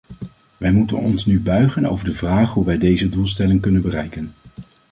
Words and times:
Wij 0.57 0.71
moeten 0.71 0.97
ons 0.99 1.25
nu 1.25 1.41
buigen 1.41 1.85
over 1.85 2.05
de 2.05 2.13
vraag 2.13 2.53
hoe 2.53 2.65
wij 2.65 2.77
deze 2.77 3.09
doelstelling 3.09 3.61
kunnen 3.61 3.81
bereiken. 3.81 4.33